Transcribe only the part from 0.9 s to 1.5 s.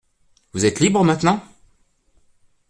maintenant?